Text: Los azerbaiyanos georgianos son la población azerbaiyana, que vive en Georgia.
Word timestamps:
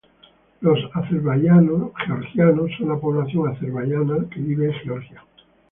Los 0.61 0.79
azerbaiyanos 0.95 1.91
georgianos 2.07 2.71
son 2.75 2.89
la 2.89 2.97
población 2.97 3.49
azerbaiyana, 3.55 4.27
que 4.33 4.39
vive 4.39 4.65
en 4.71 4.73
Georgia. 4.83 5.23